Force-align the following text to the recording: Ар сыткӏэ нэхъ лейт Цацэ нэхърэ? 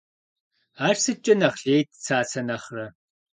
Ар 0.87 0.95
сыткӏэ 1.03 1.33
нэхъ 1.39 1.59
лейт 1.65 1.89
Цацэ 2.03 2.41
нэхърэ? 2.47 2.85